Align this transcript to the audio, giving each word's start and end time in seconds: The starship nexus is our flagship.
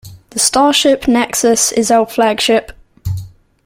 The 0.31 0.39
starship 0.39 1.07
nexus 1.07 1.71
is 1.71 1.91
our 1.91 2.07
flagship. 2.07 2.71